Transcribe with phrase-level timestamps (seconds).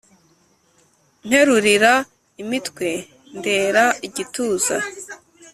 [1.27, 1.93] nterurira
[2.41, 2.89] i mutwe
[3.37, 4.75] ndera igituza,